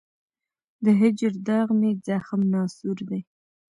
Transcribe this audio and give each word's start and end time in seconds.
د 0.83 0.85
هجر 0.99 1.31
داغ 1.47 1.67
مي 1.79 1.91
زخم 2.07 2.41
ناصور 2.53 2.97
دی 3.09 3.21